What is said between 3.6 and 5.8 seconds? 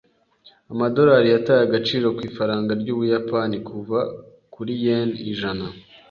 kuva kuri yen ijana.